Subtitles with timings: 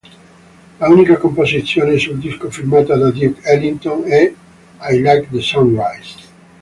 [0.79, 4.33] L'unica composizione sul disco firmata da Duke Ellington è
[4.89, 6.15] "I Like the Sunrise".